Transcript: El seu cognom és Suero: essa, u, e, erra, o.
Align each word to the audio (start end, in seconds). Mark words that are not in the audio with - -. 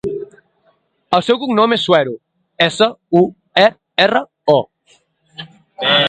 El 1.17 1.23
seu 1.25 1.37
cognom 1.41 1.75
és 1.75 1.83
Suero: 1.89 2.15
essa, 2.67 2.87
u, 3.19 3.21
e, 3.65 3.67
erra, 4.07 4.23
o. 4.55 4.59